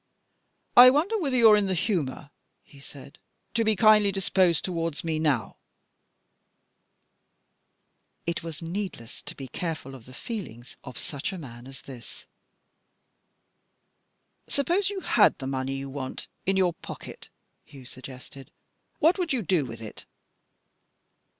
[0.75, 2.31] "I wonder whether you're in the humour,"
[2.63, 3.19] he said,
[3.53, 5.57] "to be kindly disposed towards me now?"
[8.25, 12.25] It was needless to be careful of the feelings of such man as this.
[14.47, 17.29] "Suppose you had the money you want in your pocket,"
[17.63, 18.49] Hugh suggested,
[18.97, 20.05] "what would you do with it?"